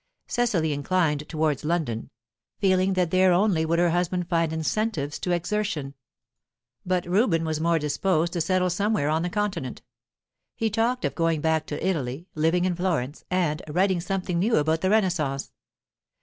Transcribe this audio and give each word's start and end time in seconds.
Cecily 0.25 0.73
inclined 0.73 1.29
towards 1.29 1.63
London, 1.63 2.09
feeling 2.57 2.93
that 2.93 3.11
there 3.11 3.31
only 3.33 3.65
would 3.65 3.77
her 3.77 3.91
husband 3.91 4.27
find 4.27 4.51
incentives 4.51 5.19
to 5.19 5.29
exertion; 5.29 5.93
but 6.83 7.05
Reuben 7.05 7.45
was 7.45 7.61
more 7.61 7.77
disposed 7.77 8.33
to 8.33 8.41
settle 8.41 8.71
somewhere 8.71 9.09
on 9.09 9.21
the 9.21 9.29
Continent. 9.29 9.83
He 10.55 10.71
talked 10.71 11.05
of 11.05 11.13
going 11.13 11.39
back 11.39 11.67
to 11.67 11.87
Italy, 11.87 12.25
living 12.33 12.65
in 12.65 12.73
Florence, 12.73 13.25
and 13.29 13.61
writing 13.69 14.01
something 14.01 14.39
new 14.39 14.55
about 14.55 14.81
the 14.81 14.89
Renaissance. 14.89 15.51